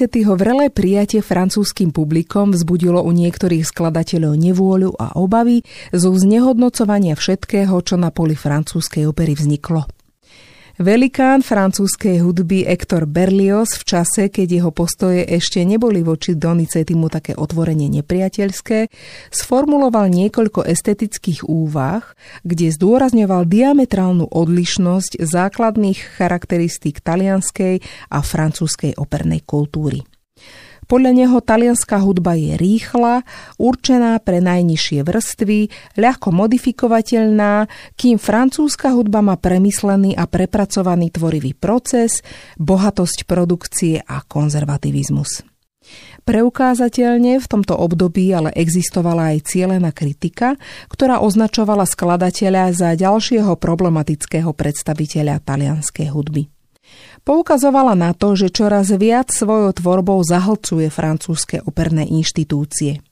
Donizettiho 0.00 0.32
vrelé 0.32 0.72
prijatie 0.72 1.20
francúzským 1.20 1.92
publikom 1.92 2.56
vzbudilo 2.56 3.04
u 3.04 3.12
niektorých 3.12 3.68
skladateľov 3.68 4.32
nevôľu 4.32 4.96
a 4.96 5.12
obavy 5.20 5.60
zo 5.92 6.16
znehodnocovania 6.16 7.12
všetkého, 7.12 7.76
čo 7.84 8.00
na 8.00 8.08
poli 8.08 8.32
francúzskej 8.32 9.04
opery 9.04 9.36
vzniklo. 9.36 9.99
Velikán 10.80 11.44
francúzskej 11.44 12.24
hudby 12.24 12.64
Hector 12.64 13.04
Berlioz 13.04 13.76
v 13.76 13.84
čase, 13.84 14.32
keď 14.32 14.48
jeho 14.48 14.72
postoje 14.72 15.28
ešte 15.28 15.60
neboli 15.60 16.00
voči 16.00 16.32
Donizettimu 16.32 17.12
také 17.12 17.36
otvorene 17.36 17.92
nepriateľské, 18.00 18.88
sformuloval 19.28 20.08
niekoľko 20.08 20.64
estetických 20.64 21.44
úvah, 21.44 22.00
kde 22.48 22.72
zdôrazňoval 22.72 23.44
diametrálnu 23.44 24.32
odlišnosť 24.32 25.20
základných 25.20 26.16
charakteristík 26.16 27.04
talianskej 27.04 27.84
a 28.08 28.24
francúzskej 28.24 28.96
opernej 28.96 29.44
kultúry. 29.44 30.00
Podľa 30.90 31.12
neho 31.14 31.38
talianská 31.38 32.02
hudba 32.02 32.34
je 32.34 32.58
rýchla, 32.58 33.22
určená 33.62 34.18
pre 34.18 34.42
najnižšie 34.42 35.06
vrstvy, 35.06 35.70
ľahko 35.94 36.34
modifikovateľná, 36.34 37.70
kým 37.94 38.18
francúzska 38.18 38.90
hudba 38.90 39.22
má 39.22 39.38
premyslený 39.38 40.18
a 40.18 40.26
prepracovaný 40.26 41.14
tvorivý 41.14 41.54
proces, 41.54 42.26
bohatosť 42.58 43.22
produkcie 43.22 44.02
a 44.02 44.18
konzervativizmus. 44.26 45.46
Preukázateľne 46.26 47.38
v 47.38 47.46
tomto 47.46 47.78
období 47.78 48.34
ale 48.34 48.50
existovala 48.58 49.38
aj 49.38 49.46
cieľená 49.46 49.94
kritika, 49.94 50.58
ktorá 50.90 51.22
označovala 51.22 51.86
skladateľa 51.86 52.74
za 52.74 52.90
ďalšieho 52.98 53.54
problematického 53.54 54.50
predstaviteľa 54.50 55.38
talianskej 55.38 56.10
hudby. 56.10 56.50
Poukazovala 57.24 57.92
na 57.94 58.16
to, 58.16 58.32
že 58.34 58.48
čoraz 58.48 58.90
viac 58.96 59.28
svojou 59.30 59.76
tvorbou 59.76 60.20
zahlcuje 60.24 60.88
francúzske 60.88 61.60
operné 61.62 62.08
inštitúcie. 62.08 63.04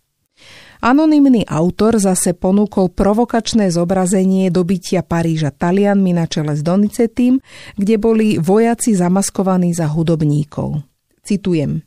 Anonymný 0.78 1.42
autor 1.50 1.98
zase 1.98 2.38
ponúkol 2.38 2.94
provokačné 2.94 3.74
zobrazenie 3.74 4.46
dobytia 4.54 5.02
Paríža 5.02 5.50
Talianmi 5.50 6.14
na 6.14 6.30
čele 6.30 6.54
s 6.54 6.62
Donizetým, 6.62 7.42
kde 7.74 7.94
boli 7.98 8.38
vojaci 8.38 8.94
zamaskovaní 8.94 9.74
za 9.74 9.90
hudobníkov. 9.90 10.86
Citujem. 11.26 11.82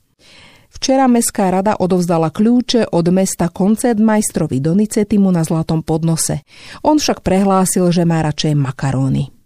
Včera 0.71 1.07
Mestská 1.07 1.51
rada 1.51 1.79
odovzdala 1.79 2.31
kľúče 2.31 2.91
od 2.91 3.05
mesta 3.15 3.47
koncertmajstrovi 3.47 4.59
Donicetimu 4.59 5.31
na 5.31 5.43
zlatom 5.47 5.83
podnose. 5.83 6.43
On 6.83 6.99
však 6.99 7.23
prehlásil, 7.23 7.87
že 7.95 8.03
má 8.03 8.23
radšej 8.23 8.55
makaróny. 8.59 9.40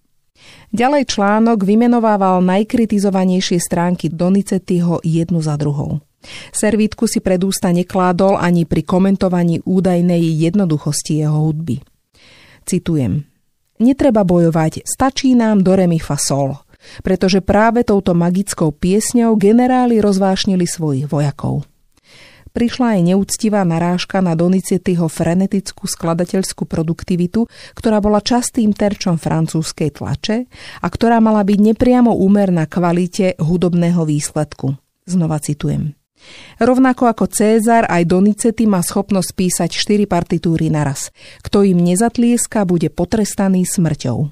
Ďalej 0.76 1.08
článok 1.08 1.64
vymenovával 1.64 2.44
najkritizovanejšie 2.44 3.62
stránky 3.62 4.12
Donicetyho 4.12 5.00
jednu 5.06 5.40
za 5.40 5.56
druhou. 5.56 6.04
Servítku 6.52 7.06
si 7.06 7.22
pred 7.22 7.38
ústa 7.46 7.70
nekládol 7.70 8.36
ani 8.36 8.66
pri 8.66 8.82
komentovaní 8.82 9.62
údajnej 9.62 10.22
jednoduchosti 10.22 11.22
jeho 11.22 11.46
hudby. 11.46 11.80
Citujem. 12.66 13.30
Netreba 13.78 14.26
bojovať, 14.26 14.82
stačí 14.88 15.38
nám 15.38 15.62
do 15.62 15.78
remi 15.78 16.02
fa 16.02 16.18
sol 16.18 16.66
pretože 17.02 17.42
práve 17.42 17.82
touto 17.82 18.14
magickou 18.14 18.70
piesňou 18.70 19.36
generáli 19.38 20.00
rozvášnili 20.02 20.66
svojich 20.66 21.10
vojakov. 21.10 21.66
Prišla 22.56 22.96
aj 22.96 23.02
neúctivá 23.12 23.68
narážka 23.68 24.24
na 24.24 24.32
Donizettiho 24.32 25.12
frenetickú 25.12 25.92
skladateľskú 25.92 26.64
produktivitu, 26.64 27.52
ktorá 27.76 28.00
bola 28.00 28.24
častým 28.24 28.72
terčom 28.72 29.20
francúzskej 29.20 30.00
tlače 30.00 30.48
a 30.80 30.88
ktorá 30.88 31.20
mala 31.20 31.44
byť 31.44 31.60
nepriamo 31.60 32.16
úmerná 32.16 32.64
kvalite 32.64 33.36
hudobného 33.44 34.08
výsledku. 34.08 34.72
Znova 35.04 35.44
citujem. 35.44 36.00
Rovnako 36.56 37.12
ako 37.12 37.28
Cézar, 37.28 37.92
aj 37.92 38.08
Donizetti 38.08 38.64
má 38.72 38.80
schopnosť 38.80 39.36
písať 39.36 39.70
štyri 39.76 40.08
partitúry 40.08 40.72
naraz. 40.72 41.12
Kto 41.44 41.68
im 41.68 41.84
nezatlieska, 41.84 42.64
bude 42.64 42.88
potrestaný 42.88 43.68
smrťou. 43.68 44.32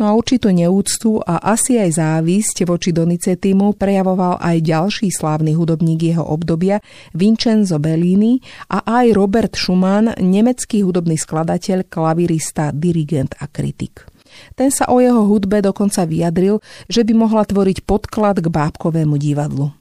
No 0.00 0.08
a 0.08 0.16
určitú 0.16 0.48
neúctu 0.48 1.20
a 1.20 1.52
asi 1.52 1.76
aj 1.76 2.00
závisť 2.00 2.64
voči 2.64 2.96
Donicetimu 2.96 3.76
prejavoval 3.76 4.40
aj 4.40 4.64
ďalší 4.64 5.12
slávny 5.12 5.52
hudobník 5.52 6.16
jeho 6.16 6.24
obdobia 6.24 6.80
Vincenzo 7.12 7.76
Bellini 7.76 8.40
a 8.72 8.88
aj 8.88 9.12
Robert 9.12 9.52
Schumann, 9.52 10.16
nemecký 10.16 10.80
hudobný 10.80 11.20
skladateľ, 11.20 11.84
klavirista, 11.92 12.72
dirigent 12.72 13.36
a 13.36 13.44
kritik. 13.52 14.08
Ten 14.56 14.72
sa 14.72 14.88
o 14.88 14.96
jeho 14.96 15.28
hudbe 15.28 15.60
dokonca 15.60 16.08
vyjadril, 16.08 16.64
že 16.88 17.04
by 17.04 17.12
mohla 17.12 17.44
tvoriť 17.44 17.84
podklad 17.84 18.40
k 18.40 18.48
bábkovému 18.48 19.20
divadlu. 19.20 19.76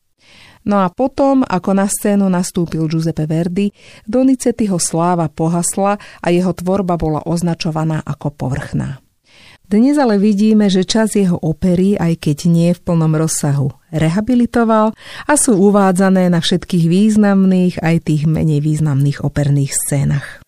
No 0.62 0.78
a 0.84 0.91
potom, 0.93 1.41
ako 1.41 1.72
na 1.74 1.89
scénu 1.89 2.30
nastúpil 2.30 2.86
Giuseppe 2.86 3.26
Verdi, 3.26 3.74
Donizettiho 4.05 4.78
sláva 4.78 5.26
pohasla 5.32 5.97
a 6.22 6.28
jeho 6.30 6.53
tvorba 6.53 6.99
bola 7.01 7.26
označovaná 7.26 8.03
ako 8.05 8.30
povrchná. 8.30 9.01
Dnes 9.72 9.95
ale 9.95 10.19
vidíme, 10.19 10.67
že 10.67 10.84
čas 10.84 11.15
jeho 11.15 11.39
opery, 11.39 11.95
aj 11.95 12.19
keď 12.19 12.38
nie 12.51 12.76
v 12.76 12.84
plnom 12.84 13.15
rozsahu, 13.15 13.72
rehabilitoval 13.95 14.91
a 15.24 15.34
sú 15.39 15.55
uvádzané 15.55 16.28
na 16.28 16.43
všetkých 16.43 16.91
významných 16.91 17.80
aj 17.80 17.95
tých 18.03 18.28
menej 18.28 18.59
významných 18.59 19.24
operných 19.24 19.72
scénach. 19.72 20.43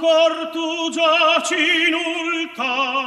cor 0.00 0.48
tu 0.52 0.88
giaci 0.90 1.62
in 1.88 1.94
ultà 1.94 2.99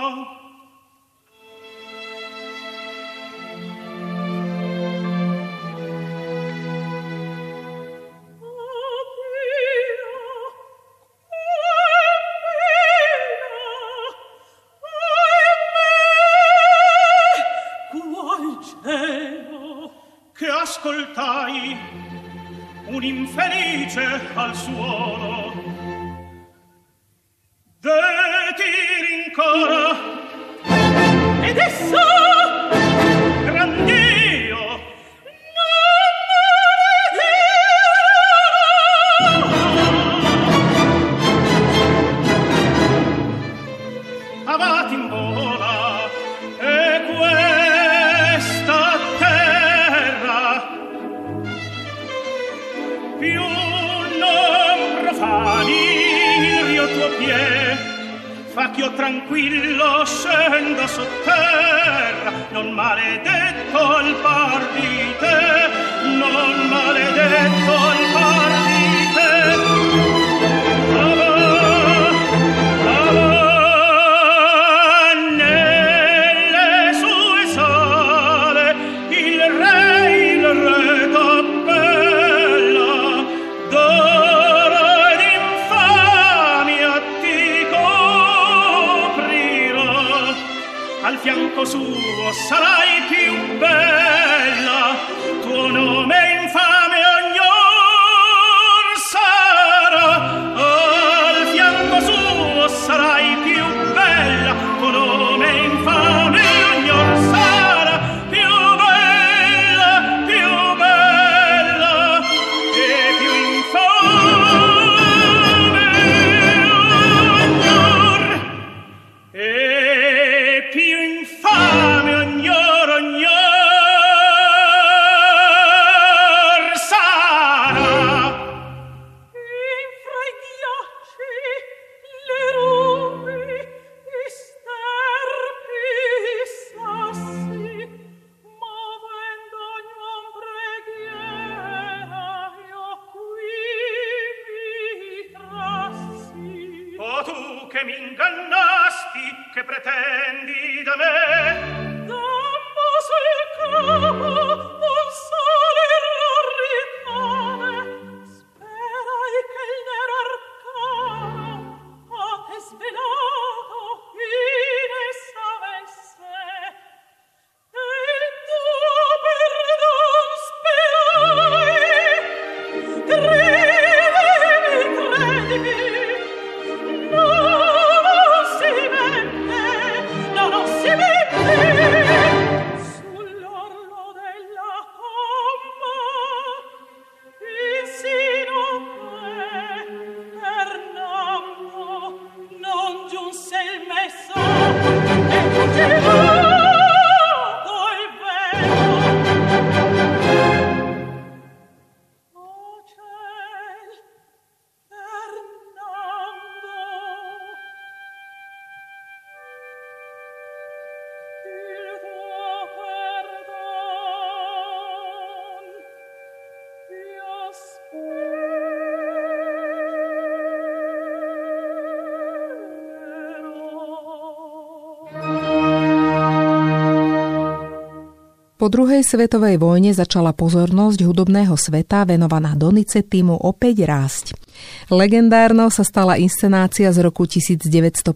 Po 228.63 228.71
druhej 228.71 229.03
svetovej 229.03 229.59
vojne 229.59 229.91
začala 229.91 230.31
pozornosť 230.31 231.03
hudobného 231.03 231.51
sveta 231.59 232.07
venovaná 232.07 232.55
Donizettimu 232.55 233.35
opäť 233.43 233.83
rásť. 233.83 234.39
Legendárnou 234.87 235.67
sa 235.67 235.83
stala 235.83 236.15
inscenácia 236.15 236.87
z 236.95 237.03
roku 237.03 237.27
1957, 237.27 238.07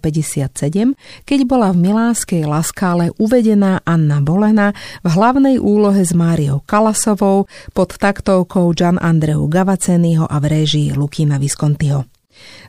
keď 1.27 1.39
bola 1.43 1.75
v 1.75 1.91
milánskej 1.91 2.47
Laskále 2.47 3.11
uvedená 3.19 3.83
Anna 3.83 4.23
Bolena 4.23 4.71
v 5.03 5.19
hlavnej 5.19 5.59
úlohe 5.59 5.99
s 5.99 6.15
Máriou 6.15 6.63
Kalasovou 6.63 7.51
pod 7.75 7.99
taktovkou 7.99 8.71
Gian 8.71 8.95
Andreu 9.03 9.43
Gavaceniho 9.51 10.31
a 10.31 10.39
v 10.39 10.47
réžii 10.47 10.95
Lukina 10.95 11.43
Viscontiho. 11.43 12.07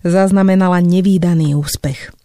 Zaznamenala 0.03 0.83
nevýdaný 0.83 1.55
úspech. 1.55 2.18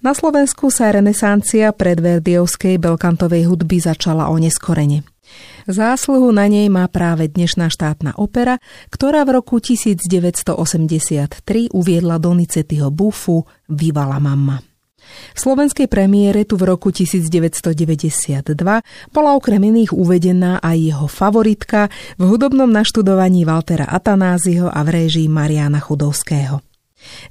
Na 0.00 0.16
Slovensku 0.16 0.72
sa 0.72 0.88
renesancia 0.88 1.76
predverdiovskej 1.76 2.80
belkantovej 2.80 3.52
hudby 3.52 3.84
začala 3.84 4.32
o 4.32 4.40
neskorene. 4.40 5.04
Zásluhu 5.68 6.32
na 6.32 6.48
nej 6.48 6.72
má 6.72 6.88
práve 6.88 7.28
dnešná 7.28 7.68
štátna 7.68 8.16
opera, 8.16 8.56
ktorá 8.88 9.28
v 9.28 9.36
roku 9.36 9.60
1983 9.60 10.56
uviedla 11.76 12.16
Donizettiho 12.16 12.88
bufu 12.88 13.44
Viva 13.68 14.08
la 14.08 14.16
mamma. 14.16 14.56
V 15.36 15.38
slovenskej 15.38 15.84
premiére 15.84 16.48
tu 16.48 16.56
v 16.56 16.64
roku 16.72 16.88
1992 16.88 18.56
bola 19.12 19.30
okrem 19.36 19.60
iných 19.60 19.92
uvedená 19.92 20.64
aj 20.64 20.76
jeho 20.80 21.06
favoritka 21.12 21.92
v 22.16 22.22
hudobnom 22.24 22.72
naštudovaní 22.72 23.44
Waltera 23.44 23.84
Atanáziho 23.84 24.72
a 24.72 24.80
v 24.80 24.88
réžii 24.96 25.28
Mariana 25.28 25.80
Chudovského. 25.80 26.69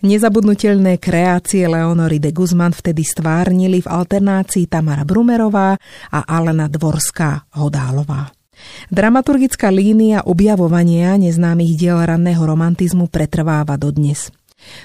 Nezabudnutelné 0.03 0.97
kreácie 0.97 1.67
Leonory 1.67 2.19
de 2.19 2.31
Guzman 2.31 2.71
vtedy 2.71 3.03
stvárnili 3.03 3.83
v 3.83 3.87
alternácii 3.87 4.65
Tamara 4.67 5.03
Brumerová 5.03 5.75
a 6.13 6.19
Alena 6.23 6.71
Dvorská 6.71 7.49
Hodálová. 7.59 8.31
Dramaturgická 8.91 9.71
línia 9.71 10.23
objavovania 10.27 11.15
neznámych 11.15 11.79
diel 11.79 11.99
ranného 11.99 12.43
romantizmu 12.43 13.07
pretrváva 13.07 13.79
dodnes. 13.79 14.31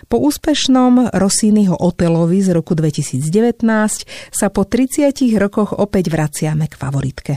Po 0.07 0.23
úspešnom 0.23 1.11
Rossiniho 1.11 1.75
Otelovi 1.75 2.39
z 2.39 2.55
roku 2.55 2.79
2019 2.79 3.67
sa 4.31 4.47
po 4.47 4.63
30 4.63 5.11
rokoch 5.35 5.75
opäť 5.75 6.15
vraciame 6.15 6.71
k 6.71 6.75
favoritke. 6.79 7.35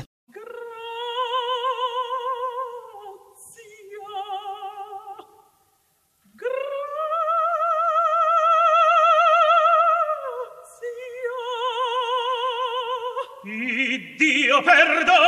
mio 14.58 14.64
perdo. 14.64 15.27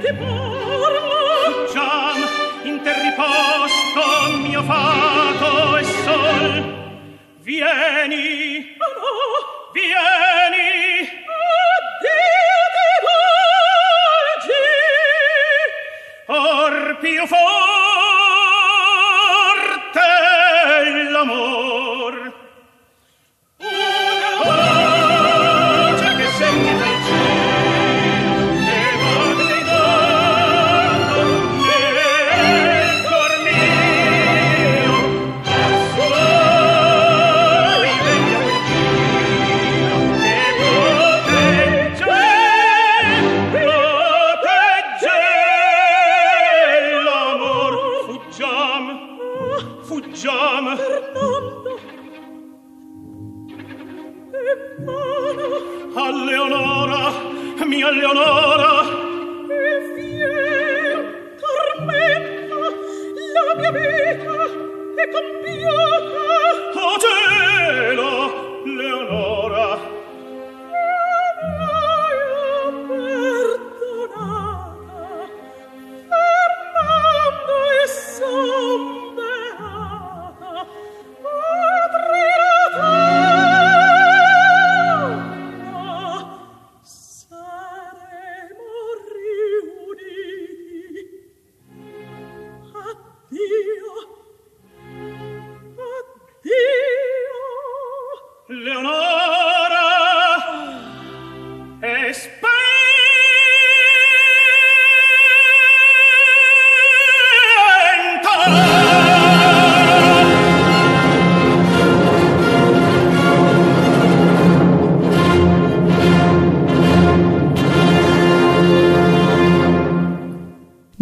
ti 0.00 0.12
parlo 0.14 1.66
giam 1.72 2.18
in 2.64 2.80
te 2.84 2.92
riposto 3.02 4.04
mio 4.42 4.62
fato 4.62 5.76
e 5.76 5.84
sol. 6.04 6.48
Vieni 7.42 8.39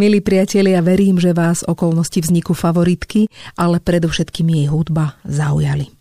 Milí 0.08 0.24
priatelia, 0.24 0.80
verím, 0.80 1.20
že 1.20 1.36
vás 1.36 1.60
okolnosti 1.68 2.16
vzniku 2.24 2.56
favoritky, 2.56 3.28
ale 3.60 3.76
predovšetkým 3.76 4.48
jej 4.56 4.66
hudba 4.72 5.20
zaujali. 5.28 5.92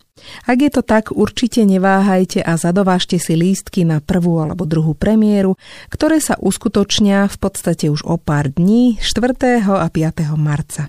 Ak 0.47 0.64
je 0.64 0.72
to 0.72 0.80
tak, 0.80 1.12
určite 1.12 1.68
neváhajte 1.68 2.39
a 2.39 2.55
zadovážte 2.55 3.20
si 3.20 3.36
lístky 3.36 3.84
na 3.84 3.99
prvú 3.99 4.39
alebo 4.39 4.64
druhú 4.64 4.95
premiéru, 4.95 5.60
ktoré 5.91 6.24
sa 6.24 6.39
uskutočnia 6.39 7.28
v 7.28 7.36
podstate 7.36 7.91
už 7.91 8.08
o 8.08 8.16
pár 8.16 8.47
dní 8.55 8.95
4. 9.03 9.60
a 9.76 9.88
5. 9.91 10.24
marca. 10.39 10.88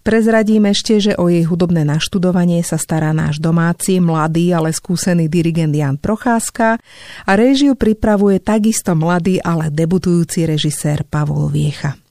Prezradím 0.00 0.72
ešte, 0.72 1.04
že 1.04 1.20
o 1.20 1.28
jej 1.28 1.44
hudobné 1.44 1.84
naštudovanie 1.84 2.64
sa 2.64 2.80
stará 2.80 3.12
náš 3.12 3.44
domáci, 3.44 4.00
mladý, 4.00 4.56
ale 4.56 4.72
skúsený 4.72 5.28
dirigent 5.28 5.76
Jan 5.76 6.00
Procházka 6.00 6.80
a 7.28 7.30
réžiu 7.36 7.76
pripravuje 7.76 8.40
takisto 8.40 8.96
mladý, 8.96 9.36
ale 9.36 9.68
debutujúci 9.68 10.48
režisér 10.48 11.04
Pavol 11.04 11.52
Viecha. 11.52 12.07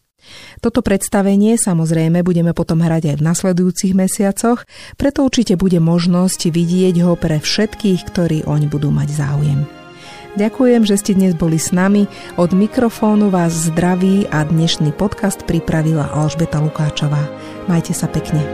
Toto 0.57 0.81
predstavenie 0.81 1.55
samozrejme 1.55 2.25
budeme 2.25 2.51
potom 2.51 2.81
hrať 2.81 3.13
aj 3.13 3.15
v 3.21 3.25
nasledujúcich 3.25 3.93
mesiacoch, 3.93 4.65
preto 4.97 5.21
určite 5.23 5.53
bude 5.55 5.77
možnosť 5.77 6.49
vidieť 6.49 6.95
ho 7.05 7.13
pre 7.13 7.37
všetkých, 7.37 8.01
ktorí 8.09 8.37
oň 8.49 8.71
budú 8.71 8.89
mať 8.89 9.09
záujem. 9.13 9.59
Ďakujem, 10.37 10.85
že 10.85 11.01
ste 11.01 11.17
dnes 11.17 11.33
boli 11.33 11.57
s 11.57 11.73
nami. 11.73 12.05
Od 12.37 12.53
mikrofónu 12.53 13.33
vás 13.33 13.73
zdraví 13.73 14.29
a 14.29 14.45
dnešný 14.45 14.93
podcast 14.93 15.41
pripravila 15.49 16.13
Alžbeta 16.13 16.61
Lukáčová. 16.61 17.25
Majte 17.65 17.97
sa 17.97 18.05
pekne. 18.05 18.45